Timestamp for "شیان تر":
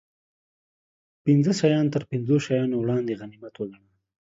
1.59-2.03